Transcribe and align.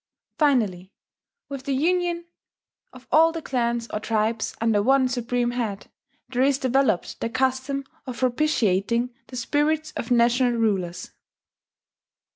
Finally, 0.39 0.91
with 1.47 1.65
the 1.65 1.73
union 1.75 2.25
of 2.91 3.05
all 3.11 3.31
the 3.31 3.39
clans 3.39 3.87
or 3.91 3.99
tribes 3.99 4.55
under 4.59 4.81
one 4.81 5.07
supreme 5.07 5.51
head, 5.51 5.91
there 6.29 6.41
is 6.41 6.57
developed 6.57 7.19
the 7.21 7.29
custom 7.29 7.83
of 8.07 8.17
propitiating 8.17 9.13
the 9.27 9.35
spirits 9.35 9.93
of 9.95 10.09
national, 10.09 10.53
rulers. 10.53 11.11